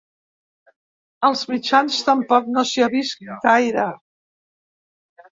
Als 1.27 1.43
mitjans 1.51 1.99
tampoc 2.07 2.47
no 2.55 2.63
s’hi 2.69 2.85
ha 2.85 2.87
vist 2.93 3.21
gaire. 3.43 3.85